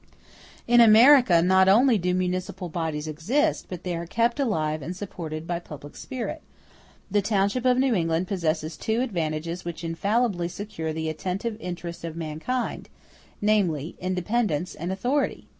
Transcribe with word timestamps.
In 0.67 0.81
America, 0.81 1.43
not 1.43 1.69
only 1.69 1.99
do 1.99 2.15
municipal 2.15 2.69
bodies 2.69 3.07
exist, 3.07 3.67
but 3.69 3.83
they 3.83 3.95
are 3.95 4.07
kept 4.07 4.39
alive 4.39 4.81
and 4.81 4.95
supported 4.97 5.45
by 5.45 5.59
public 5.59 5.95
spirit. 5.95 6.41
The 7.11 7.21
township 7.21 7.65
of 7.65 7.77
New 7.77 7.93
England 7.93 8.27
possesses 8.27 8.77
two 8.77 9.01
advantages 9.01 9.63
which 9.63 9.83
infallibly 9.83 10.47
secure 10.47 10.91
the 10.91 11.07
attentive 11.07 11.55
interest 11.59 12.03
of 12.03 12.15
mankind, 12.15 12.89
namely, 13.41 13.95
independence 14.01 14.73
and 14.73 14.91
authority. 14.91 15.45